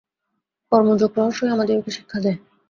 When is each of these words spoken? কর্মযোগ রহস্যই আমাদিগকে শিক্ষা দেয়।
কর্মযোগ 0.71 1.11
রহস্যই 1.17 1.51
আমাদিগকে 1.51 1.91
শিক্ষা 1.91 2.19
দেয়। 2.23 2.37